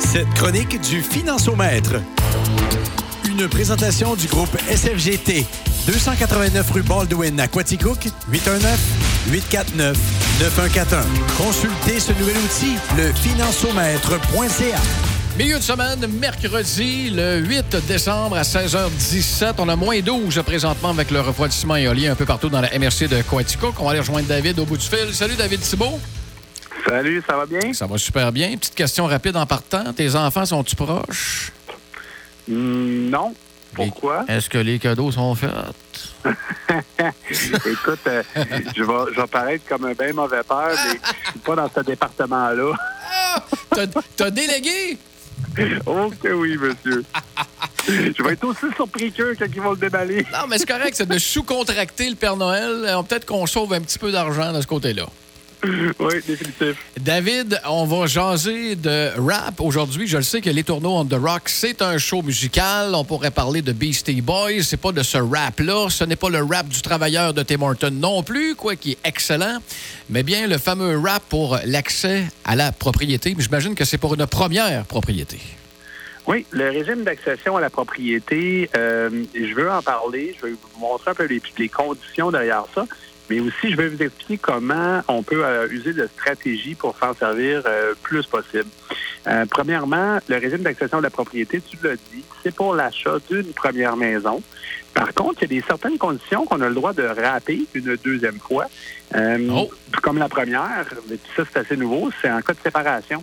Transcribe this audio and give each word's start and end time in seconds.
Cette 0.00 0.32
chronique 0.34 0.80
du 0.80 1.02
Financiomètre. 1.02 2.00
Une 3.28 3.46
présentation 3.48 4.16
du 4.16 4.26
groupe 4.26 4.56
SFGT. 4.68 5.46
289 5.86 6.70
rue 6.72 6.82
Baldwin 6.82 7.38
à 7.38 7.46
Quaticook, 7.46 8.08
819-849-9141. 9.28 9.94
Consultez 11.36 12.00
ce 12.00 12.12
nouvel 12.12 12.36
outil, 12.38 12.76
le 12.96 13.12
financiomètre.ca. 13.12 14.78
Milieu 15.38 15.58
de 15.58 15.62
semaine, 15.62 16.06
mercredi, 16.18 17.10
le 17.10 17.38
8 17.38 17.76
décembre 17.86 18.36
à 18.36 18.42
16h17. 18.42 19.54
On 19.58 19.68
a 19.68 19.76
moins 19.76 20.00
12 20.00 20.42
présentement 20.44 20.90
avec 20.90 21.10
le 21.10 21.20
refroidissement 21.20 21.76
éolien 21.76 22.12
un 22.12 22.16
peu 22.16 22.26
partout 22.26 22.48
dans 22.48 22.60
la 22.60 22.76
MRC 22.76 23.06
de 23.08 23.22
Coaticook. 23.22 23.74
On 23.78 23.84
va 23.84 23.90
aller 23.90 24.00
rejoindre 24.00 24.26
David 24.26 24.58
au 24.58 24.64
bout 24.64 24.76
du 24.78 24.86
fil. 24.86 25.12
Salut 25.14 25.36
David 25.36 25.60
Thibault. 25.60 26.00
Salut, 26.86 27.22
ça 27.26 27.36
va 27.36 27.46
bien? 27.46 27.72
Ça 27.72 27.86
va 27.86 27.98
super 27.98 28.32
bien. 28.32 28.56
Petite 28.56 28.74
question 28.74 29.06
rapide 29.06 29.36
en 29.36 29.46
partant. 29.46 29.92
Tes 29.92 30.14
enfants 30.14 30.46
sont-tu 30.46 30.76
proches? 30.76 31.52
Hmm, 32.48 33.10
non. 33.10 33.34
Pourquoi? 33.74 34.24
Est-ce 34.28 34.50
que 34.50 34.58
les 34.58 34.78
cadeaux 34.78 35.12
sont 35.12 35.34
faits? 35.34 35.50
Écoute, 37.66 38.00
euh, 38.08 38.22
je, 38.76 38.82
vais, 38.82 39.14
je 39.14 39.20
vais 39.20 39.26
paraître 39.28 39.64
comme 39.68 39.84
un 39.84 39.92
bien 39.92 40.12
mauvais 40.12 40.42
père, 40.42 40.70
mais 40.70 40.98
je 41.24 41.30
suis 41.30 41.38
pas 41.40 41.54
dans 41.54 41.70
ce 41.74 41.80
département-là. 41.80 42.72
Ah! 43.12 43.44
T'as 44.16 44.30
délégué? 44.30 44.98
Oh 45.86 46.10
que 46.22 46.28
oui, 46.28 46.56
monsieur. 46.56 47.04
Je 47.88 48.22
vais 48.22 48.32
être 48.32 48.44
aussi 48.44 48.66
surpris 48.74 49.12
qu'eux 49.12 49.34
quand 49.38 49.46
ils 49.52 49.60
vont 49.60 49.72
le 49.72 49.76
déballer. 49.76 50.26
Non, 50.32 50.46
mais 50.48 50.58
c'est 50.58 50.68
correct, 50.68 50.94
c'est 50.94 51.08
de 51.08 51.18
sous-contracter 51.18 52.08
le 52.10 52.16
Père 52.16 52.36
Noël. 52.36 52.84
Euh, 52.86 53.02
peut-être 53.02 53.26
qu'on 53.26 53.46
sauve 53.46 53.72
un 53.72 53.80
petit 53.80 53.98
peu 53.98 54.12
d'argent 54.12 54.52
de 54.52 54.60
ce 54.60 54.66
côté-là. 54.66 55.06
Oui, 55.98 56.14
définitif. 56.26 56.76
David, 56.98 57.60
on 57.68 57.84
va 57.84 58.06
jaser 58.06 58.76
de 58.76 59.10
rap 59.18 59.60
aujourd'hui. 59.60 60.06
Je 60.06 60.16
le 60.16 60.22
sais 60.22 60.40
que 60.40 60.50
Les 60.50 60.64
Tourneaux 60.64 60.96
on 60.96 61.04
the 61.04 61.14
Rock, 61.14 61.42
c'est 61.46 61.82
un 61.82 61.98
show 61.98 62.22
musical. 62.22 62.94
On 62.94 63.04
pourrait 63.04 63.30
parler 63.30 63.62
de 63.62 63.72
Beastie 63.72 64.22
Boys. 64.22 64.62
C'est 64.62 64.80
pas 64.80 64.92
de 64.92 65.02
ce 65.02 65.18
rap-là. 65.18 65.88
Ce 65.90 66.04
n'est 66.04 66.16
pas 66.16 66.30
le 66.30 66.42
rap 66.42 66.68
du 66.68 66.80
travailleur 66.80 67.34
de 67.34 67.42
Tim 67.42 67.62
Horton 67.62 67.90
non 67.92 68.22
plus, 68.22 68.54
quoi, 68.54 68.76
qui 68.76 68.92
est 68.92 68.98
excellent. 69.04 69.58
Mais 70.08 70.22
bien 70.22 70.46
le 70.46 70.58
fameux 70.58 70.98
rap 70.98 71.22
pour 71.28 71.58
l'accès 71.64 72.24
à 72.44 72.56
la 72.56 72.72
propriété. 72.72 73.34
J'imagine 73.38 73.74
que 73.74 73.84
c'est 73.84 73.98
pour 73.98 74.14
une 74.14 74.26
première 74.26 74.84
propriété. 74.84 75.38
Oui, 76.26 76.46
le 76.50 76.70
régime 76.70 77.02
d'accession 77.02 77.56
à 77.56 77.60
la 77.60 77.70
propriété, 77.70 78.70
euh, 78.76 79.10
je 79.34 79.54
veux 79.54 79.70
en 79.70 79.82
parler. 79.82 80.34
Je 80.38 80.46
vais 80.46 80.52
vous 80.52 80.80
montrer 80.80 81.10
un 81.10 81.14
peu 81.14 81.24
les, 81.24 81.42
les 81.58 81.68
conditions 81.68 82.30
derrière 82.30 82.64
ça. 82.74 82.86
Mais 83.30 83.38
aussi, 83.38 83.70
je 83.70 83.76
vais 83.76 83.88
vous 83.88 84.02
expliquer 84.02 84.38
comment 84.38 85.02
on 85.06 85.22
peut 85.22 85.44
euh, 85.44 85.68
user 85.70 85.92
de 85.92 86.08
stratégies 86.08 86.74
pour 86.74 86.96
faire 86.96 87.14
servir 87.16 87.62
euh, 87.64 87.94
plus 88.02 88.26
possible. 88.26 88.68
Euh, 89.28 89.46
premièrement, 89.48 90.18
le 90.28 90.36
régime 90.36 90.62
d'accession 90.62 90.98
à 90.98 91.00
la 91.00 91.10
propriété, 91.10 91.60
tu 91.60 91.76
l'as 91.80 91.94
dit, 91.94 92.24
c'est 92.42 92.52
pour 92.52 92.74
l'achat 92.74 93.18
d'une 93.30 93.52
première 93.52 93.96
maison. 93.96 94.42
Par 94.94 95.14
contre, 95.14 95.44
il 95.44 95.52
y 95.52 95.58
a 95.58 95.60
des 95.60 95.66
certaines 95.66 95.96
conditions 95.96 96.44
qu'on 96.44 96.60
a 96.60 96.68
le 96.68 96.74
droit 96.74 96.92
de 96.92 97.04
rater 97.04 97.66
une 97.74 97.96
deuxième 98.02 98.40
fois. 98.40 98.66
Oh. 99.14 99.70
Comme 100.02 100.18
la 100.18 100.28
première, 100.28 100.86
mais 101.08 101.16
ça 101.36 101.44
c'est 101.52 101.60
assez 101.60 101.76
nouveau, 101.76 102.10
c'est 102.20 102.30
en 102.30 102.40
cas 102.40 102.54
de 102.54 102.58
séparation. 102.60 103.22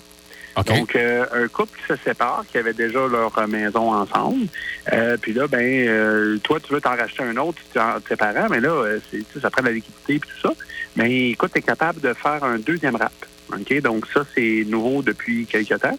Donc, 0.65 0.95
euh, 0.95 1.25
un 1.33 1.47
couple 1.47 1.77
qui 1.77 1.93
se 1.93 1.95
sépare, 2.03 2.43
qui 2.49 2.57
avait 2.57 2.73
déjà 2.73 3.07
leur 3.07 3.47
maison 3.47 3.93
ensemble, 3.93 4.47
euh, 4.91 5.17
puis 5.17 5.33
là, 5.33 5.47
ben, 5.47 5.87
euh, 5.87 6.37
toi, 6.39 6.59
tu 6.59 6.73
veux 6.73 6.81
t'en 6.81 6.95
racheter 6.95 7.23
un 7.23 7.37
autre, 7.37 7.61
tu 7.71 7.79
tes 8.07 8.15
parents, 8.15 8.47
mais 8.49 8.59
là, 8.59 8.97
c'est, 9.11 9.23
ça 9.39 9.49
prend 9.49 9.61
de 9.61 9.67
la 9.67 9.73
liquidité 9.73 10.15
et 10.15 10.19
tout 10.19 10.39
ça. 10.41 10.53
Mais 10.95 11.29
écoute, 11.29 11.51
tu 11.53 11.59
es 11.59 11.61
capable 11.61 12.01
de 12.01 12.13
faire 12.13 12.43
un 12.43 12.57
deuxième 12.57 12.95
rap. 12.95 13.13
OK? 13.53 13.81
Donc, 13.81 14.05
ça, 14.13 14.23
c'est 14.35 14.65
nouveau 14.67 15.01
depuis 15.01 15.45
quelques 15.45 15.79
temps. 15.79 15.97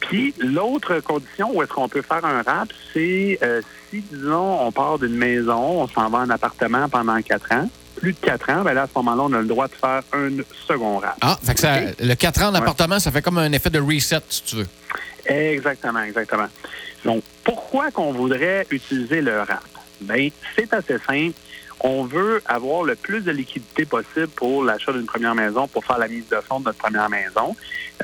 Puis, 0.00 0.34
l'autre 0.38 1.00
condition 1.00 1.50
où 1.54 1.62
est-ce 1.62 1.72
qu'on 1.72 1.88
peut 1.88 2.02
faire 2.02 2.24
un 2.24 2.42
rap, 2.42 2.68
c'est 2.92 3.38
si, 3.90 4.02
disons, 4.12 4.66
on 4.66 4.72
part 4.72 4.98
d'une 4.98 5.16
maison, 5.16 5.82
on 5.82 5.88
s'en 5.88 6.08
va 6.10 6.18
en 6.18 6.30
appartement 6.30 6.88
pendant 6.88 7.20
quatre 7.22 7.52
ans, 7.52 7.68
plus 8.00 8.12
de 8.12 8.18
4 8.18 8.50
ans, 8.50 8.62
ben 8.62 8.74
là, 8.74 8.82
à 8.82 8.86
ce 8.86 8.92
moment-là, 8.96 9.22
on 9.24 9.32
a 9.32 9.40
le 9.40 9.46
droit 9.46 9.68
de 9.68 9.74
faire 9.74 10.02
un 10.12 10.30
second 10.66 10.98
rap. 10.98 11.16
Ah, 11.20 11.38
fait 11.42 11.54
que 11.54 11.60
ça, 11.60 11.80
le 11.98 12.14
4 12.14 12.42
ans 12.44 12.52
d'appartement, 12.52 12.98
ça 12.98 13.10
fait 13.10 13.22
comme 13.22 13.38
un 13.38 13.52
effet 13.52 13.70
de 13.70 13.80
reset, 13.80 14.20
si 14.28 14.42
tu 14.44 14.56
veux. 14.56 14.66
Exactement, 15.26 16.02
exactement. 16.02 16.48
Donc, 17.04 17.22
pourquoi 17.44 17.90
qu'on 17.90 18.12
voudrait 18.12 18.66
utiliser 18.70 19.20
le 19.20 19.40
rap? 19.40 19.64
Bien, 20.00 20.28
c'est 20.54 20.72
assez 20.72 20.98
simple 21.06 21.34
on 21.80 22.04
veut 22.04 22.42
avoir 22.46 22.84
le 22.84 22.94
plus 22.94 23.20
de 23.20 23.30
liquidité 23.30 23.84
possible 23.84 24.28
pour 24.28 24.64
l'achat 24.64 24.92
d'une 24.92 25.06
première 25.06 25.34
maison, 25.34 25.68
pour 25.68 25.84
faire 25.84 25.98
la 25.98 26.08
mise 26.08 26.28
de 26.28 26.36
fonds 26.36 26.60
de 26.60 26.64
notre 26.64 26.78
première 26.78 27.08
maison. 27.10 27.54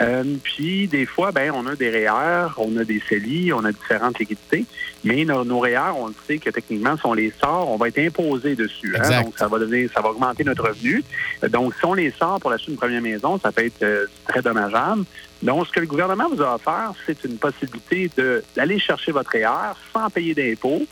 Euh, 0.00 0.24
puis, 0.42 0.88
des 0.88 1.06
fois, 1.06 1.32
ben, 1.32 1.52
on 1.54 1.66
a 1.66 1.74
des 1.74 1.90
REER, 1.90 2.48
on 2.58 2.76
a 2.76 2.84
des 2.84 3.02
CELI, 3.08 3.52
on 3.52 3.64
a 3.64 3.72
différentes 3.72 4.18
liquidités, 4.18 4.64
mais 5.04 5.24
nos, 5.24 5.44
nos 5.44 5.60
REER, 5.60 5.92
on 5.96 6.08
le 6.08 6.14
sait 6.26 6.38
que 6.38 6.50
techniquement, 6.50 6.96
si 6.96 7.06
on 7.06 7.14
les 7.14 7.32
sort, 7.40 7.70
on 7.70 7.76
va 7.76 7.88
être 7.88 7.98
imposé 7.98 8.54
dessus. 8.54 8.94
Hein? 8.98 9.22
Donc, 9.22 9.38
ça 9.38 9.48
va 9.48 9.58
donner, 9.58 9.88
ça 9.94 10.00
va 10.00 10.10
augmenter 10.10 10.44
notre 10.44 10.68
revenu. 10.68 11.02
Donc, 11.48 11.74
si 11.74 11.84
on 11.84 11.94
les 11.94 12.10
sort 12.10 12.40
pour 12.40 12.50
l'achat 12.50 12.66
d'une 12.66 12.76
première 12.76 13.02
maison, 13.02 13.38
ça 13.38 13.52
peut 13.52 13.64
être 13.64 13.82
euh, 13.82 14.06
très 14.28 14.42
dommageable. 14.42 15.04
Donc, 15.42 15.66
ce 15.66 15.72
que 15.72 15.80
le 15.80 15.86
gouvernement 15.86 16.28
vous 16.30 16.40
a 16.42 16.54
offert, 16.54 16.92
c'est 17.04 17.24
une 17.24 17.36
possibilité 17.36 18.10
d'aller 18.54 18.78
chercher 18.78 19.12
votre 19.12 19.30
REER 19.32 19.74
sans 19.92 20.08
payer 20.08 20.34
d'impôts, 20.34 20.86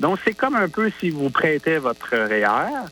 donc, 0.00 0.18
c'est 0.24 0.34
comme 0.34 0.56
un 0.56 0.68
peu 0.68 0.90
si 1.00 1.10
vous 1.10 1.30
prêtez 1.30 1.78
votre 1.78 2.16
REER. 2.16 2.88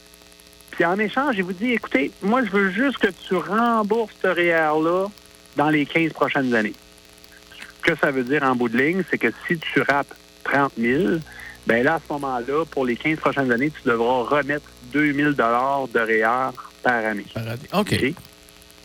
Puis 0.70 0.84
en 0.84 0.98
échange, 0.98 1.36
il 1.36 1.44
vous 1.44 1.52
dit, 1.52 1.72
écoutez, 1.72 2.10
moi, 2.22 2.44
je 2.44 2.50
veux 2.50 2.70
juste 2.70 2.98
que 2.98 3.08
tu 3.08 3.36
rembourses 3.36 4.14
ce 4.22 4.28
REER-là 4.28 5.08
dans 5.56 5.68
les 5.68 5.84
15 5.84 6.12
prochaines 6.12 6.54
années. 6.54 6.74
Ce 7.58 7.90
que 7.92 7.98
ça 7.98 8.10
veut 8.10 8.24
dire 8.24 8.42
en 8.42 8.54
bout 8.54 8.68
de 8.68 8.78
ligne, 8.78 9.02
c'est 9.10 9.18
que 9.18 9.28
si 9.46 9.58
tu 9.58 9.82
rappes 9.82 10.14
30 10.44 10.72
000, 10.78 11.18
bien 11.66 11.82
là, 11.82 11.94
à 11.94 11.98
ce 11.98 12.12
moment-là, 12.12 12.64
pour 12.70 12.86
les 12.86 12.96
15 12.96 13.18
prochaines 13.18 13.52
années, 13.52 13.70
tu 13.70 13.88
devras 13.88 14.22
remettre 14.22 14.66
2 14.92 15.12
000 15.12 15.32
de 15.32 15.98
REER 15.98 16.52
par 16.82 17.04
année. 17.04 17.26
Par 17.34 17.48
année. 17.48 17.68
OK. 17.74 18.14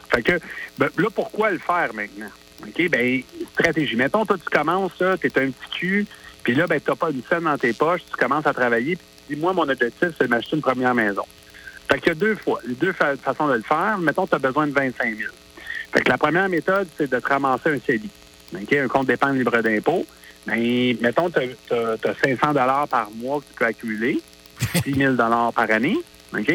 Fait 0.10 0.22
que, 0.24 0.40
ben, 0.78 0.90
là, 0.98 1.08
pourquoi 1.14 1.52
le 1.52 1.60
faire 1.60 1.94
maintenant? 1.94 2.30
OK, 2.64 2.90
bien, 2.90 3.22
stratégie. 3.54 3.96
Mettons, 3.96 4.26
toi, 4.26 4.38
tu 4.38 4.50
commences, 4.50 4.92
tu 4.98 5.04
es 5.04 5.40
un 5.40 5.52
petit 5.52 5.80
cul, 5.80 6.08
puis 6.48 6.56
là, 6.56 6.66
ben, 6.66 6.80
tu 6.80 6.90
n'as 6.90 6.96
pas 6.96 7.10
une 7.12 7.22
scène 7.30 7.44
dans 7.44 7.58
tes 7.58 7.74
poches, 7.74 8.06
tu 8.10 8.16
commences 8.16 8.48
à 8.48 8.54
travailler, 8.54 8.96
puis 8.96 9.06
tu 9.28 9.36
dis, 9.36 9.42
moi, 9.42 9.52
mon 9.52 9.64
objectif, 9.64 10.12
c'est 10.18 10.24
de 10.24 10.30
m'acheter 10.30 10.56
une 10.56 10.62
première 10.62 10.96
maison. 10.96 11.26
Fait 11.92 12.00
qu'il 12.00 12.08
y 12.08 12.12
a 12.12 12.16
deux 12.16 12.36
fois, 12.36 12.62
deux 12.66 12.94
façons 12.94 13.50
de 13.50 13.56
le 13.56 13.64
faire. 13.64 13.98
Mettons, 13.98 14.26
tu 14.26 14.34
as 14.34 14.40
besoin 14.40 14.66
de 14.66 14.72
25 14.72 15.18
000. 15.18 15.30
Fait 15.92 16.04
que 16.04 16.10
la 16.10 16.18
première 16.18 16.48
méthode, 16.48 16.88
c'est 16.98 17.12
de 17.12 17.20
te 17.20 17.28
ramasser 17.28 17.72
un 17.72 17.80
CELI, 17.86 18.10
un 18.80 18.88
compte 18.88 19.08
d'épargne 19.08 19.38
libre 19.38 19.62
d'impôt. 19.62 20.06
Mais 20.46 20.94
ben, 20.94 21.02
mettons, 21.02 21.30
tu 21.30 21.40
as, 21.40 22.14
500 22.24 22.54
par 22.90 23.12
mois 23.12 23.42
que 23.42 23.46
tu 23.48 23.54
peux 23.60 23.66
accumuler, 23.66 24.22
6 24.86 24.94
000 24.94 25.16
par 25.18 25.70
année. 25.70 25.98
OK? 26.34 26.54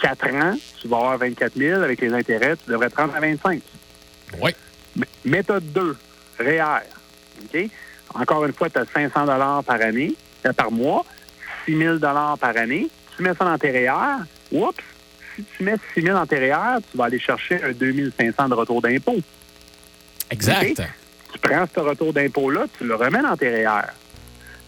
4 0.00 0.34
ans, 0.34 0.54
tu 0.82 0.86
vas 0.86 0.96
avoir 0.98 1.16
24 1.16 1.56
000 1.56 1.80
avec 1.80 2.02
les 2.02 2.12
intérêts, 2.12 2.58
tu 2.58 2.70
devrais 2.70 2.90
te 2.90 2.96
rendre 2.96 3.16
à 3.16 3.20
25 3.20 3.62
Oui. 4.42 4.50
Méthode 5.24 5.72
2, 5.72 5.96
REER. 6.40 6.82
OK? 7.42 7.70
Encore 8.14 8.44
une 8.44 8.52
fois, 8.52 8.68
tu 8.68 8.78
as 8.78 8.84
500 8.86 9.26
dollars 9.26 9.64
par 9.64 9.80
année, 9.80 10.14
euh, 10.46 10.52
par 10.52 10.70
mois, 10.70 11.04
6 11.64 11.76
000 11.76 11.96
dollars 11.96 12.38
par 12.38 12.56
année. 12.56 12.88
Tu 13.16 13.22
mets 13.22 13.34
ça 13.34 13.44
dans 13.44 13.58
tes 13.58 13.70
REER. 13.70 14.24
Oups! 14.52 14.82
Si 15.36 15.44
tu 15.56 15.64
mets 15.64 15.76
6 15.94 16.02
000 16.02 16.16
dans 16.16 16.26
tes 16.26 16.38
REER, 16.38 16.78
tu 16.90 16.96
vas 16.96 17.04
aller 17.04 17.18
chercher 17.18 17.62
un 17.62 17.72
2 17.72 18.12
500 18.18 18.48
de 18.48 18.54
retour 18.54 18.82
d'impôt. 18.82 19.18
Exact. 20.30 20.82
Tu 21.32 21.38
prends 21.38 21.64
ce 21.72 21.80
retour 21.80 22.12
d'impôt-là, 22.12 22.66
tu 22.76 22.84
le 22.84 22.94
remets 22.94 23.22
dans 23.22 23.36
tes 23.36 23.48
REER. 23.48 23.86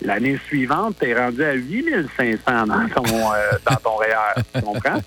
L'année 0.03 0.39
suivante, 0.47 0.97
tu 1.01 1.09
es 1.09 1.15
rendu 1.15 1.45
à 1.45 1.53
8 1.53 2.09
500 2.17 2.67
dans 2.67 2.89
ton, 2.89 3.33
euh, 3.33 3.53
dans 3.67 3.77
ton 3.77 3.97
REER. 3.97 4.43
Tu 4.55 4.63
comprends? 4.63 5.01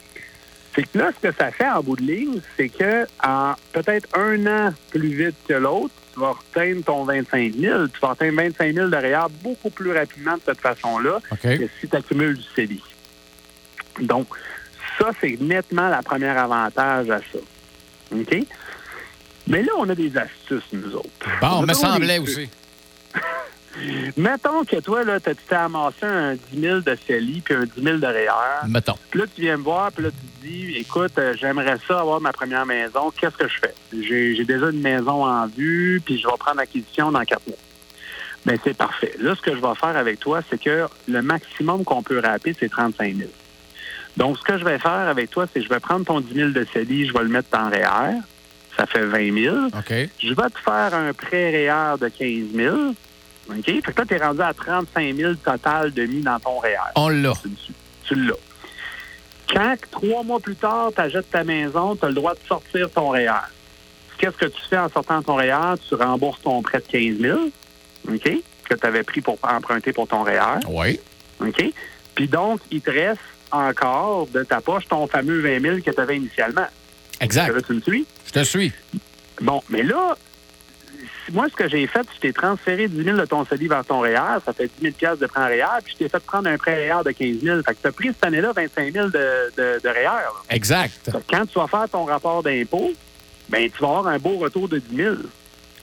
C'est 0.74 0.84
que 0.84 0.98
là, 0.98 1.12
ce 1.16 1.28
que 1.30 1.34
ça 1.34 1.52
fait 1.52 1.70
en 1.70 1.82
bout 1.82 1.96
de 1.96 2.02
ligne, 2.02 2.42
c'est 2.58 2.70
que 2.70 3.06
en 3.24 3.54
peut-être 3.72 4.08
un 4.18 4.46
an 4.46 4.74
plus 4.92 5.14
vite 5.14 5.36
que 5.48 5.54
l'autre, 5.54 5.94
tu 6.16 6.22
vas 6.22 6.34
atteindre 6.52 6.84
ton 6.84 7.04
25 7.04 7.54
000. 7.54 7.88
Tu 7.88 8.00
vas 8.00 8.12
atteindre 8.12 8.42
25 8.42 8.74
000 8.74 8.88
derrière 8.88 9.30
beaucoup 9.30 9.70
plus 9.70 9.92
rapidement 9.92 10.36
de 10.36 10.42
cette 10.46 10.62
façon-là 10.62 11.20
que 11.42 11.68
si 11.80 11.88
tu 11.88 11.96
accumules 11.96 12.38
du 12.38 12.44
CELI. 12.56 12.82
Donc, 14.02 14.28
ça, 14.98 15.10
c'est 15.20 15.40
nettement 15.42 15.90
la 15.90 16.02
première 16.02 16.38
avantage 16.38 17.10
à 17.10 17.20
ça. 17.20 17.40
OK? 18.14 18.46
Mais 19.48 19.62
là, 19.62 19.74
on 19.78 19.90
a 19.90 19.96
des 19.96 20.18
astuces, 20.18 20.64
nous 20.72 20.96
autres. 20.96 21.10
Bon, 21.42 21.60
on 21.60 21.62
me 21.64 21.74
semblait 21.74 22.20
aussi. 22.20 22.50
Mettons 24.18 24.64
que 24.64 24.80
toi, 24.80 25.04
là, 25.04 25.20
tu 25.20 25.36
t'es 25.36 25.56
amassé 25.56 26.06
un 26.06 26.36
10 26.36 26.62
000 26.62 26.80
de 26.80 26.98
CELI 27.08 27.42
puis 27.42 27.54
un 27.54 27.66
10 27.66 27.84
000 27.84 27.98
de 27.98 28.08
REER. 28.08 28.68
Mettons. 28.68 28.98
Puis 29.10 29.20
là, 29.20 29.26
tu 29.34 29.42
viens 29.42 29.58
me 29.58 29.64
voir, 29.64 29.92
puis 29.92 30.06
là, 30.06 30.12
tu 30.12 30.18
écoute, 30.46 31.14
euh, 31.18 31.34
j'aimerais 31.40 31.78
ça 31.88 32.00
avoir 32.00 32.22
ma 32.22 32.32
première 32.34 32.66
maison. 32.66 33.12
Qu'est-ce 33.12 33.38
que 33.38 33.48
je 33.48 33.60
fais? 33.60 33.74
J'ai 33.94 34.46
déjà 34.46 34.70
une 34.70 34.82
maison 34.82 35.26
en 35.26 35.48
vue, 35.48 36.02
puis 36.04 36.20
je 36.20 36.28
vais 36.28 36.38
prendre 36.38 36.58
l'acquisition 36.58 37.12
dans 37.12 37.24
quatre 37.24 37.48
mois. 37.48 37.58
Bien, 38.46 38.56
c'est 38.64 38.78
parfait. 38.78 39.14
Là, 39.20 39.34
ce 39.36 39.42
que 39.42 39.52
je 39.56 39.62
vais 39.62 39.76
faire 39.76 39.98
avec 39.98 40.20
toi, 40.20 40.42
c'est 40.50 40.62
que 40.62 40.88
le 41.08 41.22
maximum 41.22 41.84
qu'on 41.84 42.04
peut 42.04 42.20
rapper, 42.20 42.56
c'est 42.60 42.70
35 42.70 43.16
000. 43.16 43.30
Donc, 44.18 44.38
ce 44.38 44.44
que 44.44 44.58
je 44.58 44.64
vais 44.64 44.78
faire 44.78 44.92
avec 44.92 45.30
toi, 45.32 45.46
c'est 45.52 45.60
que 45.60 45.66
je 45.66 45.70
vais 45.70 45.80
prendre 45.80 46.06
ton 46.06 46.22
10 46.22 46.34
000 46.34 46.50
de 46.52 46.66
CELI, 46.72 47.08
je 47.08 47.14
vais 47.14 47.24
le 47.24 47.30
mettre 47.30 47.58
en 47.58 47.70
REER. 47.70 48.20
ça 48.78 48.86
fait 48.86 49.06
20 49.06 49.34
000. 49.34 49.56
OK. 49.68 50.10
Je 50.20 50.34
vais 50.34 50.50
te 50.50 50.60
faire 50.60 50.94
un 50.94 51.12
prêt 51.14 51.50
REER 51.50 51.98
de 52.00 52.08
15 52.08 52.56
000. 52.56 52.78
OK? 53.50 53.66
Fait 53.66 53.82
que 53.82 54.02
là, 54.02 54.06
tu 54.08 54.14
es 54.14 54.18
rendu 54.18 54.42
à 54.42 54.54
35 54.54 55.16
000 55.16 55.34
total 55.36 55.92
de 55.92 56.04
mis 56.04 56.22
dans 56.22 56.40
ton 56.40 56.60
REER. 56.60 56.78
On 56.96 57.10
l'a. 57.10 57.34
Tu, 57.42 57.74
tu 58.04 58.16
l'as. 58.16 58.36
Quand, 59.54 59.76
trois 59.92 60.24
mois 60.24 60.40
plus 60.40 60.56
tard, 60.56 60.92
tu 60.96 61.02
achètes 61.02 61.30
ta 61.30 61.44
maison, 61.44 61.96
tu 61.96 62.06
as 62.06 62.10
le 62.10 62.14
droit 62.14 62.34
de 62.34 62.40
sortir 62.48 62.90
ton 62.90 63.10
REER. 63.10 63.30
Qu'est-ce 64.18 64.38
que 64.38 64.46
tu 64.46 64.62
fais 64.70 64.78
en 64.78 64.90
sortant 64.90 65.22
ton 65.22 65.36
REER? 65.36 65.76
Tu 65.88 65.96
rembourses 65.96 66.42
ton 66.42 66.62
prêt 66.62 66.80
de 66.80 66.86
15 66.92 67.20
000, 67.20 67.40
OK? 68.10 68.32
Que 68.70 68.76
tu 68.76 68.86
avais 68.86 69.04
pris 69.04 69.22
pour 69.22 69.38
emprunter 69.44 69.94
pour 69.94 70.08
ton 70.08 70.24
REER. 70.24 70.60
Oui. 70.68 71.00
OK? 71.40 71.64
Puis 72.16 72.28
donc, 72.28 72.62
il 72.72 72.82
te 72.82 72.92
reste 72.92 73.22
encore 73.52 74.28
de 74.28 74.44
ta 74.44 74.62
poche 74.62 74.88
ton 74.88 75.08
fameux 75.08 75.42
20 75.42 75.62
000 75.62 75.78
que 75.82 75.92
tu 75.92 76.00
avais 76.00 76.18
initialement. 76.18 76.68
Exact. 77.20 77.54
Là, 77.54 77.62
tu 77.62 77.74
me 77.74 77.82
suis? 77.82 78.06
Je 78.28 78.32
te 78.32 78.44
suis. 78.44 78.72
Bon, 79.42 79.62
mais 79.70 79.84
là, 79.84 80.18
moi, 81.32 81.48
ce 81.50 81.56
que 81.56 81.68
j'ai 81.70 81.88
fait, 81.88 82.06
je 82.16 82.20
t'ai 82.20 82.34
transféré 82.34 82.88
10 82.88 83.04
000 83.04 83.18
de 83.18 83.26
ton 83.26 83.46
CELI 83.46 83.68
vers 83.68 83.84
ton 83.86 84.00
REER. 84.02 84.40
Ça 84.46 84.54
fait 84.54 84.70
10 84.82 84.94
000 85.00 85.16
de 85.16 85.26
prêt 85.26 85.48
REER. 85.48 85.82
Puis 85.84 85.94
je 85.94 86.04
t'ai 86.04 86.10
fait 86.10 86.24
prendre 86.24 86.48
un 86.50 86.58
prêt 86.58 86.76
REER 86.92 87.04
de 87.04 87.12
15 87.12 87.42
000. 87.42 87.62
Fait 87.64 87.74
que 87.74 87.82
tu 87.82 87.88
as 87.88 87.92
pris 87.92 88.08
cette 88.10 88.26
année-là 88.26 88.52
25 88.56 88.94
000 88.94 89.08
de, 89.08 89.12
de, 89.12 89.82
de 89.84 89.90
REER. 89.90 90.04
là. 90.06 90.32
Exact. 90.50 91.12
Quand 91.30 91.46
tu 91.46 91.60
vas 91.60 91.68
faire 91.68 91.90
ton 91.90 92.06
rapport 92.06 92.44
d'impôt, 92.44 92.92
ben 93.50 93.70
tu 93.70 93.82
vas 93.82 93.88
avoir 93.98 94.08
un 94.08 94.20
beau 94.20 94.38
retour 94.38 94.68
de 94.68 94.80
10 94.80 94.96
000. 94.96 95.16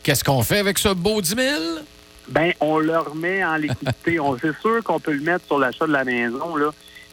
Qu'est-ce 0.02 0.24
qu'on 0.24 0.42
fait 0.42 0.58
avec 0.58 0.78
ce 0.78 0.88
beau 0.88 1.20
10 1.20 1.34
000? 1.36 1.62
Ben, 2.28 2.52
on 2.60 2.78
le 2.78 2.96
remet 2.98 3.44
en 3.44 3.56
liquidité. 3.56 4.20
on 4.20 4.36
C'est 4.38 4.56
sûr 4.60 4.82
qu'on 4.84 5.00
peut 5.00 5.12
le 5.12 5.22
mettre 5.22 5.46
sur 5.46 5.58
l'achat 5.58 5.86
de 5.86 5.92
la 5.92 6.04
maison, 6.04 6.56
là. 6.56 6.70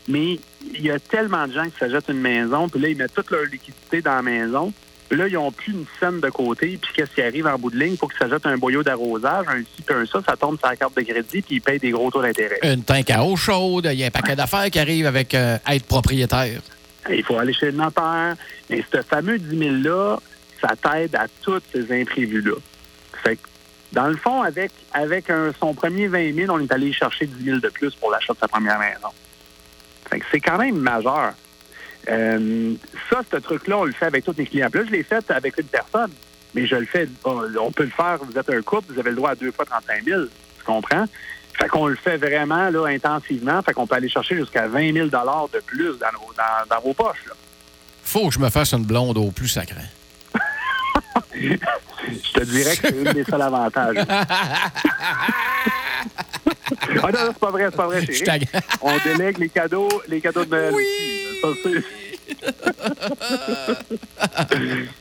Mais 0.08 0.40
il 0.74 0.82
y 0.82 0.92
a 0.92 1.00
tellement 1.00 1.48
de 1.48 1.54
gens 1.54 1.66
qui 1.66 1.78
s'achètent 1.80 2.10
une 2.10 2.22
maison, 2.22 2.68
puis 2.68 2.82
là, 2.82 2.90
ils 2.90 2.98
mettent 2.98 3.14
toute 3.14 3.30
leur 3.30 3.44
liquidité 3.44 4.02
dans 4.02 4.16
la 4.16 4.22
maison. 4.24 4.74
Puis 5.10 5.18
là, 5.18 5.28
ils 5.28 5.34
n'ont 5.34 5.52
plus 5.52 5.72
une 5.74 5.86
scène 6.00 6.20
de 6.20 6.30
côté. 6.30 6.78
Puis 6.82 6.92
qu'est-ce 6.94 7.10
qui 7.12 7.22
arrive 7.22 7.48
en 7.48 7.58
bout 7.58 7.72
de 7.72 7.78
ligne? 7.80 7.94
Il 7.94 7.98
faut 7.98 8.08
qu'ils 8.08 8.20
s'achètent 8.20 8.46
un 8.46 8.58
boyau 8.58 8.84
d'arrosage, 8.84 9.46
un 9.48 9.60
ci, 9.60 9.82
puis 9.86 9.96
un 9.96 10.06
ça. 10.06 10.20
Ça 10.28 10.36
tombe 10.38 10.58
sur 10.60 10.68
la 10.68 10.76
carte 10.76 10.96
de 10.96 11.02
crédit, 11.02 11.42
puis 11.42 11.56
ils 11.56 11.62
payent 11.62 11.80
des 11.80 11.90
gros 11.90 12.12
taux 12.12 12.22
d'intérêt. 12.22 12.60
Une 12.64 12.84
tank 12.84 13.10
à 13.10 13.24
eau 13.24 13.36
chaude. 13.36 13.90
Il 13.92 13.98
y 14.00 14.04
a 14.04 14.08
un 14.08 14.12
paquet 14.12 14.36
d'affaires 14.36 14.70
qui 14.70 14.78
arrivent 14.80 15.08
avec 15.08 15.34
euh, 15.34 15.58
être 15.68 15.86
propriétaire. 15.86 16.60
Il 17.10 17.24
faut 17.24 17.38
aller 17.40 17.54
chez 17.54 17.68
le 17.72 17.78
notaire. 17.78 18.36
Mais 18.70 18.84
ce 18.94 19.02
fameux 19.02 19.40
10 19.40 19.58
000-là, 19.58 20.18
ça 20.62 20.74
t'aide 20.76 21.16
à 21.16 21.26
tous 21.42 21.60
ces 21.74 22.02
imprévus-là. 22.02 22.56
Fait 23.24 23.36
que, 23.38 23.42
dans 23.94 24.08
le 24.10 24.16
fond, 24.18 24.44
avec, 24.44 24.72
avec 24.94 25.32
un- 25.32 25.52
son 25.60 25.74
premier 25.74 26.08
20 26.08 26.36
000, 26.36 26.54
on 26.56 26.60
est 26.60 26.72
allé 26.72 26.94
chercher 26.94 27.26
10 27.26 27.44
000 27.46 27.58
de 27.60 27.70
plus 27.70 27.96
pour 27.96 28.12
l'achat 28.12 28.34
de 28.34 28.38
sa 28.38 28.48
première 28.48 28.78
maison. 28.78 29.08
Fait 30.10 30.20
que 30.20 30.26
c'est 30.30 30.40
quand 30.40 30.60
même 30.60 30.76
majeur. 30.76 31.34
Euh, 32.08 32.74
ça, 33.10 33.22
ce 33.30 33.38
truc-là, 33.38 33.80
on 33.80 33.84
le 33.84 33.92
fait 33.92 34.06
avec 34.06 34.24
tous 34.24 34.36
les 34.38 34.46
clients. 34.46 34.70
Puis 34.72 34.80
là, 34.82 34.86
je 34.88 34.92
l'ai 34.92 35.04
fait 35.04 35.30
avec 35.32 35.58
une 35.58 35.66
personne, 35.66 36.12
mais 36.54 36.66
je 36.66 36.76
le 36.76 36.86
fais, 36.86 37.08
on 37.26 37.42
on 37.60 37.72
peut 37.72 37.84
le 37.84 37.90
faire, 37.90 38.18
vous 38.22 38.38
êtes 38.38 38.50
un 38.50 38.62
couple, 38.62 38.94
vous 38.94 39.00
avez 39.00 39.10
le 39.10 39.16
droit 39.18 39.32
à 39.32 39.36
deux 39.36 39.52
fois 39.52 39.66
35 39.66 40.04
000, 40.06 40.22
tu 40.24 40.64
comprends? 40.66 41.06
Fait 41.54 41.68
qu'on 41.68 41.88
le 41.88 41.96
fait 41.96 42.18
vraiment 42.18 42.70
là, 42.70 42.86
intensivement, 42.88 43.62
fait 43.62 43.74
qu'on 43.74 43.86
peut 43.86 43.96
aller 43.96 44.08
chercher 44.10 44.38
jusqu'à 44.38 44.68
20 44.68 44.94
000 44.94 45.08
de 45.08 45.60
plus 45.66 45.98
dans, 46.00 46.08
nos- 46.14 46.34
dans, 46.38 46.76
dans 46.76 46.82
vos 46.82 46.94
poches. 46.94 47.26
là. 47.28 47.34
Faut 48.04 48.30
que 48.30 48.34
je 48.34 48.40
me 48.40 48.50
fasse 48.50 48.74
une 48.74 48.86
blonde 48.86 49.18
au 49.18 49.30
plus 49.32 49.50
sacré. 49.50 49.82
Je 51.36 52.32
te 52.34 52.44
dirais 52.44 52.76
que 52.78 52.88
c'est 52.88 52.96
une 52.98 53.14
des 53.14 53.24
seuls 53.24 53.42
avantages. 53.42 53.98
ah 54.10 54.26
non, 57.12 57.20
c'est 57.28 57.40
pas 57.40 57.52
vrai, 57.52 57.66
c'est 57.70 57.76
pas 57.76 57.88
vrai, 57.88 58.06
chérie. 58.06 58.48
On 58.82 58.92
délègue 59.04 59.38
les 59.38 59.50
cadeaux, 59.50 59.90
les 60.08 60.22
cadeaux 60.22 60.46
de 60.46 60.50
Noël. 60.50 60.74
Oui. 60.76 61.19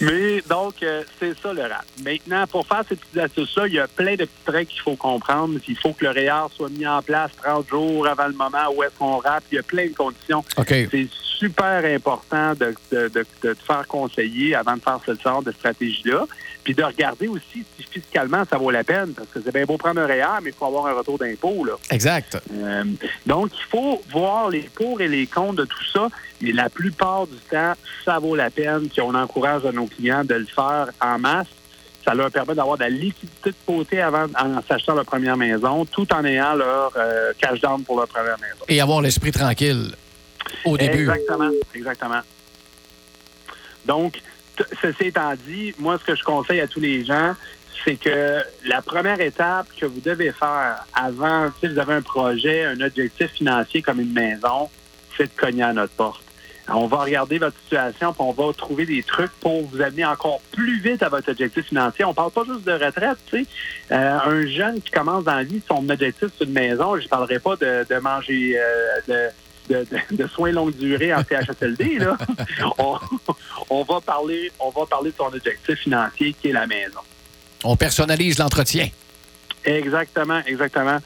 Mais 0.00 0.42
donc, 0.48 0.74
euh, 0.82 1.02
c'est 1.18 1.38
ça 1.38 1.52
le 1.52 1.62
rap. 1.62 1.84
Maintenant, 2.02 2.46
pour 2.46 2.66
faire 2.66 2.82
ces 2.88 2.96
petites 2.96 3.18
astuces-là, 3.18 3.66
il 3.66 3.74
y 3.74 3.78
a 3.78 3.88
plein 3.88 4.14
de 4.14 4.24
petits 4.24 4.44
traits 4.44 4.68
qu'il 4.68 4.80
faut 4.80 4.96
comprendre. 4.96 5.58
Il 5.68 5.76
faut 5.76 5.92
que 5.92 6.04
le 6.04 6.10
REER 6.10 6.48
soit 6.54 6.70
mis 6.70 6.86
en 6.86 7.02
place 7.02 7.30
30 7.42 7.68
jours 7.68 8.06
avant 8.06 8.26
le 8.26 8.32
moment 8.32 8.70
où 8.74 8.82
est-ce 8.82 8.94
qu'on 8.98 9.18
rappe. 9.18 9.44
Il 9.52 9.56
y 9.56 9.58
a 9.58 9.62
plein 9.62 9.86
de 9.86 9.94
conditions. 9.94 10.44
C'est 10.90 11.08
super 11.38 11.84
important 11.84 12.52
de, 12.54 12.74
de, 12.90 13.08
de- 13.08 13.26
de 13.42 13.52
te 13.54 13.62
faire 13.66 13.86
conseiller 13.86 14.54
avant 14.54 14.74
de 14.76 14.80
faire 14.82 14.98
ce 15.06 15.12
genre 15.22 15.42
de 15.42 15.52
stratégie-là. 15.52 16.24
Puis 16.64 16.74
de 16.74 16.82
regarder 16.82 17.28
aussi 17.28 17.64
si 17.76 17.82
fiscalement 17.88 18.42
ça 18.50 18.58
vaut 18.58 18.72
la 18.72 18.82
peine. 18.82 19.12
Parce 19.14 19.28
que 19.28 19.38
c'est 19.44 19.52
bien 19.54 19.64
beau 19.64 19.76
prendre 19.76 20.00
un 20.00 20.06
REER, 20.06 20.40
mais 20.42 20.50
il 20.50 20.52
faut 20.52 20.66
avoir 20.66 20.86
un 20.86 20.94
retour 20.94 21.16
d'impôt. 21.18 21.64
là. 21.64 21.74
Exact. 21.90 22.36
Euh, 22.52 22.82
donc, 23.24 23.50
il 23.56 23.64
faut 23.70 24.02
voir 24.12 24.48
les 24.50 24.62
pour 24.74 25.00
et 25.00 25.06
les 25.06 25.26
contre 25.28 25.56
de 25.56 25.64
tout 25.64 25.84
ça. 25.92 26.08
Mais 26.40 26.50
la 26.52 26.68
plupart 26.68 27.26
du 27.28 27.36
temps, 27.50 27.74
ça 28.04 28.18
vaut 28.18 28.34
la 28.34 28.50
peine. 28.50 28.88
Puis 28.88 29.00
on 29.00 29.14
encourage 29.14 29.64
à 29.64 29.70
nos 29.72 29.86
clients 29.86 30.24
de 30.24 30.34
le 30.34 30.46
faire 30.46 30.88
en 31.00 31.18
masse. 31.20 31.46
Ça 32.04 32.14
leur 32.14 32.30
permet 32.30 32.54
d'avoir 32.54 32.76
de 32.76 32.82
la 32.82 32.88
liquidité 32.88 33.50
de 33.50 33.56
côté 33.66 34.00
avant 34.00 34.26
en 34.38 34.60
s'achetant 34.62 34.94
leur 34.94 35.04
première 35.04 35.36
maison, 35.36 35.84
tout 35.84 36.12
en 36.12 36.24
ayant 36.24 36.54
leur 36.54 36.92
euh, 36.96 37.32
cash 37.38 37.60
down 37.60 37.82
pour 37.84 37.96
leur 37.98 38.06
première 38.08 38.38
maison. 38.40 38.64
Et 38.68 38.80
avoir 38.80 39.00
l'esprit 39.00 39.32
tranquille 39.32 39.90
au 40.64 40.76
début. 40.76 41.00
Exactement, 41.00 41.50
exactement. 41.74 42.20
Donc, 43.84 44.20
ceci 44.80 45.04
étant 45.04 45.34
dit, 45.46 45.74
moi, 45.78 45.98
ce 45.98 46.04
que 46.04 46.16
je 46.16 46.24
conseille 46.24 46.60
à 46.60 46.66
tous 46.66 46.80
les 46.80 47.04
gens, 47.04 47.34
c'est 47.84 47.96
que 47.96 48.42
la 48.64 48.82
première 48.82 49.20
étape 49.20 49.68
que 49.78 49.86
vous 49.86 50.00
devez 50.00 50.32
faire 50.32 50.84
avant, 50.94 51.50
si 51.60 51.68
vous 51.68 51.78
avez 51.78 51.94
un 51.94 52.02
projet, 52.02 52.64
un 52.64 52.80
objectif 52.80 53.30
financier 53.32 53.82
comme 53.82 54.00
une 54.00 54.12
maison, 54.12 54.68
c'est 55.16 55.24
de 55.24 55.40
cogner 55.40 55.62
à 55.62 55.72
notre 55.72 55.92
porte. 55.92 56.22
On 56.68 56.88
va 56.88 56.98
regarder 56.98 57.38
votre 57.38 57.56
situation, 57.60 58.12
puis 58.12 58.22
on 58.22 58.32
va 58.32 58.52
trouver 58.52 58.86
des 58.86 59.04
trucs 59.04 59.30
pour 59.40 59.62
vous 59.66 59.80
amener 59.80 60.04
encore 60.04 60.40
plus 60.50 60.80
vite 60.80 61.00
à 61.02 61.08
votre 61.08 61.30
objectif 61.30 61.66
financier. 61.66 62.04
On 62.04 62.12
parle 62.12 62.32
pas 62.32 62.42
juste 62.44 62.64
de 62.66 62.72
retraite, 62.72 63.18
tu 63.26 63.44
sais. 63.44 63.46
Euh, 63.92 64.18
un 64.18 64.46
jeune 64.46 64.80
qui 64.82 64.90
commence 64.90 65.22
dans 65.22 65.36
la 65.36 65.44
vie, 65.44 65.62
son 65.68 65.88
objectif 65.88 66.28
c'est 66.36 66.44
une 66.44 66.52
maison, 66.52 66.98
je 66.98 67.06
parlerai 67.06 67.38
pas 67.38 67.54
de, 67.54 68.00
manger 68.00 68.58
euh, 69.08 69.30
de, 69.68 69.86
de- 70.10 70.16
de 70.16 70.26
soins 70.28 70.52
longue 70.52 70.76
durée 70.76 71.12
en 71.14 71.22
CHSLD. 71.24 71.98
Là. 71.98 72.16
on, 72.78 72.96
on 73.70 73.82
va 73.82 74.00
parler, 74.00 74.50
on 74.60 74.70
va 74.70 74.86
parler 74.86 75.10
de 75.10 75.16
son 75.16 75.26
objectif 75.26 75.78
financier 75.78 76.34
qui 76.40 76.48
est 76.48 76.52
la 76.52 76.66
maison. 76.66 77.00
On 77.64 77.76
personnalise 77.76 78.38
l'entretien. 78.38 78.88
Exactement, 79.64 80.40
exactement. 80.46 80.98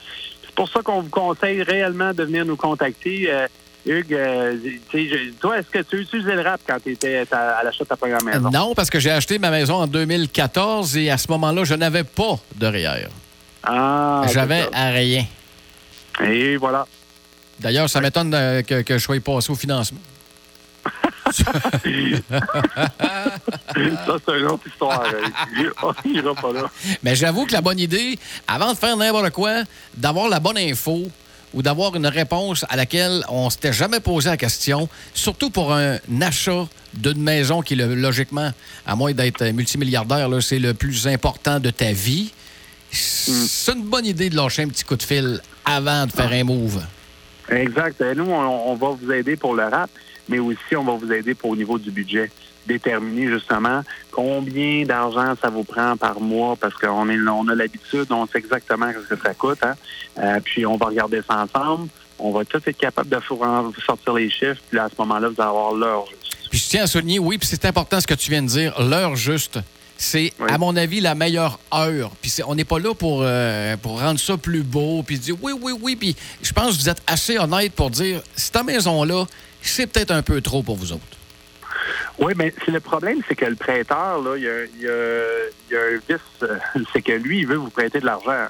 C'est 0.44 0.54
pour 0.54 0.68
ça 0.68 0.80
qu'on 0.82 1.00
vous 1.00 1.08
conseille 1.08 1.62
réellement 1.62 2.12
de 2.12 2.24
venir 2.24 2.44
nous 2.44 2.56
contacter. 2.56 3.32
Euh, 3.32 3.46
Hugues, 3.86 4.12
euh, 4.12 4.58
je- 4.92 5.30
toi, 5.40 5.58
est-ce 5.58 5.68
que 5.70 5.78
tu 5.78 6.00
utilisais 6.02 6.34
le 6.34 6.42
rap 6.42 6.60
quand 6.66 6.76
tu 6.84 6.92
étais 6.92 7.24
à, 7.32 7.38
à 7.52 7.64
l'achat 7.64 7.84
de 7.84 7.88
ta 7.88 7.96
première 7.96 8.22
maison? 8.22 8.50
Non, 8.50 8.74
parce 8.74 8.90
que 8.90 9.00
j'ai 9.00 9.10
acheté 9.10 9.38
ma 9.38 9.50
maison 9.50 9.76
en 9.76 9.86
2014 9.86 10.98
et 10.98 11.08
à 11.10 11.16
ce 11.16 11.28
moment-là, 11.30 11.64
je 11.64 11.72
n'avais 11.74 12.04
pas 12.04 12.38
de 12.56 12.66
REER. 12.66 13.08
Ah, 13.62 14.22
J'avais 14.34 14.66
à 14.74 14.90
rien. 14.90 15.24
Et 16.22 16.56
voilà. 16.58 16.86
D'ailleurs, 17.60 17.88
ça 17.90 18.00
m'étonne 18.00 18.32
euh, 18.34 18.62
que, 18.62 18.82
que 18.82 18.98
je 18.98 19.02
sois 19.04 19.20
passé 19.20 19.50
au 19.50 19.54
financement. 19.54 20.00
Ça, 21.32 21.52
c'est 24.26 24.38
une 24.38 24.46
autre 24.46 24.66
histoire. 24.66 25.04
euh, 25.04 26.34
pas 26.34 26.52
là. 26.52 26.70
Mais 27.02 27.14
j'avoue 27.14 27.46
que 27.46 27.52
la 27.52 27.60
bonne 27.60 27.78
idée, 27.78 28.18
avant 28.48 28.72
de 28.72 28.78
faire 28.78 28.96
n'importe 28.96 29.30
quoi, 29.30 29.62
d'avoir 29.96 30.28
la 30.28 30.40
bonne 30.40 30.58
info 30.58 31.06
ou 31.52 31.62
d'avoir 31.62 31.94
une 31.96 32.06
réponse 32.06 32.64
à 32.68 32.76
laquelle 32.76 33.24
on 33.28 33.50
s'était 33.50 33.72
jamais 33.72 34.00
posé 34.00 34.30
la 34.30 34.36
question, 34.36 34.88
surtout 35.14 35.50
pour 35.50 35.72
un 35.72 35.98
achat 36.20 36.66
d'une 36.94 37.22
maison 37.22 37.62
qui, 37.62 37.74
logiquement, 37.76 38.52
à 38.86 38.96
moins 38.96 39.12
d'être 39.12 39.44
multimilliardaire, 39.44 40.28
c'est 40.40 40.58
le 40.58 40.74
plus 40.74 41.06
important 41.06 41.60
de 41.60 41.70
ta 41.70 41.92
vie. 41.92 42.32
C'est 42.90 43.72
une 43.72 43.84
bonne 43.84 44.06
idée 44.06 44.30
de 44.30 44.36
lâcher 44.36 44.62
un 44.62 44.68
petit 44.68 44.84
coup 44.84 44.96
de 44.96 45.02
fil 45.02 45.40
avant 45.64 46.06
de 46.06 46.12
faire 46.12 46.32
un 46.32 46.44
move. 46.44 46.82
Exact. 47.50 48.00
Nous, 48.16 48.30
on, 48.30 48.74
va 48.74 48.88
vous 48.90 49.12
aider 49.12 49.36
pour 49.36 49.54
le 49.54 49.64
rap, 49.64 49.90
mais 50.28 50.38
aussi 50.38 50.76
on 50.76 50.84
va 50.84 50.94
vous 50.94 51.12
aider 51.12 51.34
pour 51.34 51.50
au 51.50 51.56
niveau 51.56 51.78
du 51.78 51.90
budget. 51.90 52.30
Déterminer 52.66 53.28
justement 53.28 53.82
combien 54.10 54.84
d'argent 54.84 55.34
ça 55.40 55.48
vous 55.48 55.64
prend 55.64 55.96
par 55.96 56.20
mois 56.20 56.56
parce 56.56 56.74
qu'on 56.74 57.08
est, 57.08 57.18
on 57.18 57.48
a 57.48 57.54
l'habitude, 57.54 58.06
on 58.10 58.26
sait 58.26 58.38
exactement 58.38 58.90
ce 58.92 59.14
que 59.14 59.20
ça 59.20 59.34
coûte. 59.34 59.58
Hein? 59.62 59.74
Euh, 60.18 60.40
puis 60.44 60.66
on 60.66 60.76
va 60.76 60.86
regarder 60.86 61.22
ça 61.26 61.42
ensemble. 61.42 61.88
On 62.18 62.32
va 62.32 62.44
tous 62.44 62.60
être 62.66 62.76
capable 62.76 63.08
de 63.08 63.18
sortir 63.84 64.12
les 64.12 64.28
chiffres. 64.28 64.60
Puis 64.68 64.76
là, 64.76 64.84
à 64.84 64.88
ce 64.88 64.94
moment-là, 64.98 65.28
vous 65.28 65.40
allez 65.40 65.48
avoir 65.48 65.72
l'heure 65.72 66.04
juste. 66.06 66.36
Puis 66.50 66.58
je 66.58 66.68
tiens 66.68 66.82
à 66.82 66.86
souligner, 66.86 67.18
oui, 67.18 67.38
puis 67.38 67.48
c'est 67.48 67.64
important 67.64 67.98
ce 68.00 68.06
que 68.06 68.14
tu 68.14 68.30
viens 68.30 68.42
de 68.42 68.48
dire, 68.48 68.80
l'heure 68.82 69.16
juste. 69.16 69.58
C'est, 70.02 70.32
Oui. 70.40 70.48
à 70.50 70.56
mon 70.56 70.74
avis, 70.76 71.00
la 71.02 71.14
meilleure 71.14 71.58
heure. 71.74 72.10
Puis 72.22 72.30
c'est- 72.30 72.42
on 72.44 72.54
n'est 72.54 72.64
pas 72.64 72.78
là 72.78 72.94
pour, 72.94 73.20
euh, 73.22 73.76
pour 73.76 74.00
rendre 74.00 74.18
ça 74.18 74.38
plus 74.38 74.62
beau, 74.62 75.02
puis 75.02 75.18
dire 75.18 75.34
oui, 75.42 75.52
oui, 75.60 75.72
oui. 75.78 75.94
Puis 75.94 76.16
je 76.42 76.52
pense 76.54 76.74
que 76.74 76.80
vous 76.82 76.88
êtes 76.88 77.02
assez 77.06 77.36
honnête 77.36 77.74
pour 77.74 77.90
dire, 77.90 78.22
cette 78.34 78.64
maison-là, 78.64 79.26
c'est 79.60 79.86
peut-être 79.86 80.10
un 80.12 80.22
peu 80.22 80.40
trop 80.40 80.62
pour 80.62 80.76
vous 80.76 80.92
autres. 80.92 81.04
Oui, 82.18 82.32
mais 82.34 82.54
c'est 82.64 82.70
le 82.70 82.80
problème, 82.80 83.18
c'est 83.28 83.34
que 83.34 83.44
le 83.44 83.56
prêteur, 83.56 84.22
là, 84.22 84.36
il 84.38 84.42
y 84.42 84.48
a, 84.48 84.64
il 84.64 84.80
y 84.80 84.88
a- 84.88 85.48
il 85.70 85.74
y 85.74 85.76
a 85.76 85.80
un 85.80 86.00
vice, 86.08 86.20
euh, 86.44 86.56
c'est 86.94 87.02
que 87.02 87.12
lui, 87.12 87.40
il 87.40 87.46
veut 87.46 87.56
vous 87.56 87.68
prêter 87.70 88.00
de 88.00 88.06
l'argent. 88.06 88.48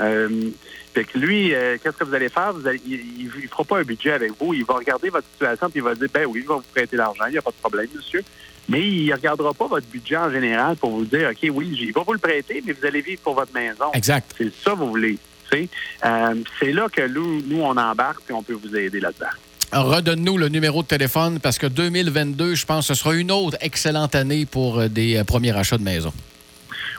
Euh, 0.00 0.50
fait 0.94 1.04
que 1.04 1.18
lui, 1.18 1.54
euh, 1.54 1.76
qu'est-ce 1.82 1.96
que 1.96 2.04
vous 2.04 2.14
allez 2.14 2.28
faire? 2.28 2.52
Vous 2.52 2.66
allez- 2.66 2.80
il 2.86 3.26
ne 3.26 3.48
fera 3.48 3.64
pas 3.64 3.78
un 3.78 3.82
budget 3.82 4.12
avec 4.12 4.32
vous. 4.40 4.54
Il 4.54 4.64
va 4.64 4.74
regarder 4.74 5.10
votre 5.10 5.26
situation 5.32 5.68
puis 5.70 5.80
il 5.80 5.84
va 5.84 5.94
dire, 5.94 6.08
ben 6.12 6.26
oui, 6.26 6.40
il 6.42 6.48
va 6.48 6.56
vous 6.56 6.64
prêter 6.74 6.96
l'argent, 6.96 7.24
il 7.28 7.32
n'y 7.32 7.38
a 7.38 7.42
pas 7.42 7.50
de 7.50 7.56
problème, 7.56 7.88
monsieur. 7.94 8.22
mais 8.68 8.86
il 8.86 9.06
ne 9.06 9.14
regardera 9.14 9.54
pas 9.54 9.66
votre 9.66 9.86
budget 9.86 10.16
en 10.16 10.30
général 10.30 10.76
pour 10.76 10.90
vous 10.90 11.04
dire, 11.04 11.30
OK, 11.30 11.50
oui, 11.54 11.76
il 11.80 11.92
va 11.92 12.02
vous 12.02 12.12
le 12.12 12.18
prêter, 12.18 12.62
mais 12.66 12.72
vous 12.72 12.86
allez 12.86 13.00
vivre 13.00 13.20
pour 13.22 13.34
votre 13.34 13.52
maison. 13.54 13.86
Exact. 13.94 14.34
C'est 14.36 14.52
ça 14.62 14.72
que 14.72 14.76
vous 14.76 14.88
voulez. 14.88 15.18
Euh, 15.54 16.34
c'est 16.60 16.72
là 16.72 16.86
que 16.92 17.06
nous, 17.08 17.42
nous, 17.46 17.62
on 17.62 17.76
embarque 17.76 18.22
et 18.28 18.32
on 18.32 18.42
peut 18.42 18.52
vous 18.52 18.76
aider 18.76 19.00
là-dedans. 19.00 19.26
Redonne-nous 19.72 20.36
le 20.38 20.48
numéro 20.48 20.82
de 20.82 20.86
téléphone 20.88 21.40
parce 21.40 21.58
que 21.58 21.66
2022, 21.66 22.54
je 22.54 22.66
pense 22.66 22.86
ce 22.86 22.94
sera 22.94 23.14
une 23.14 23.30
autre 23.30 23.56
excellente 23.60 24.14
année 24.14 24.46
pour 24.46 24.82
des 24.88 25.22
premiers 25.26 25.56
achats 25.56 25.78
de 25.78 25.82
maison. 25.82 26.12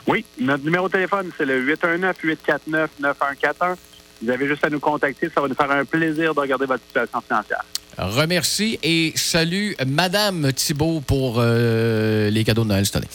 Oui, 0.06 0.24
notre 0.38 0.64
numéro 0.64 0.88
de 0.88 0.92
téléphone, 0.92 1.30
c'est 1.36 1.44
le 1.44 1.74
819-849-9141. 1.74 3.76
Vous 4.22 4.30
avez 4.30 4.48
juste 4.48 4.64
à 4.64 4.70
nous 4.70 4.80
contacter. 4.80 5.30
Ça 5.34 5.40
va 5.40 5.48
nous 5.48 5.54
faire 5.54 5.70
un 5.70 5.84
plaisir 5.84 6.34
de 6.34 6.40
regarder 6.40 6.66
votre 6.66 6.84
situation 6.84 7.20
financière. 7.20 7.64
Remercie 7.96 8.78
et 8.82 9.12
salue 9.16 9.72
Madame 9.86 10.52
Thibault 10.52 11.00
pour 11.00 11.42
les 11.42 12.44
cadeaux 12.44 12.64
de 12.64 12.68
Noël 12.68 12.86
cette 12.86 12.96
année. 12.96 13.08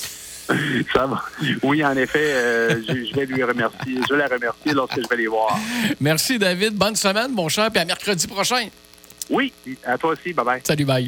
Ça 0.93 1.07
va. 1.07 1.23
Oui, 1.63 1.83
en 1.83 1.95
effet, 1.95 2.33
euh, 2.33 2.81
je, 2.87 3.15
vais 3.15 3.25
lui 3.25 3.43
remercier. 3.43 3.99
Je 4.07 4.13
vais 4.13 4.19
la 4.19 4.27
remercier 4.27 4.73
lorsque 4.73 5.01
je 5.01 5.07
vais 5.07 5.17
les 5.17 5.27
voir. 5.27 5.57
Merci, 5.99 6.37
David. 6.37 6.73
Bonne 6.73 6.95
semaine, 6.95 7.31
mon 7.31 7.49
cher, 7.49 7.71
puis 7.71 7.81
à 7.81 7.85
mercredi 7.85 8.27
prochain. 8.27 8.67
Oui, 9.29 9.51
à 9.83 9.97
toi 9.97 10.11
aussi. 10.11 10.33
Bye-bye. 10.33 10.61
Salut, 10.63 10.85
bye. 10.85 11.07